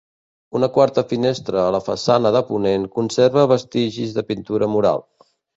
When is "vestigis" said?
3.55-4.17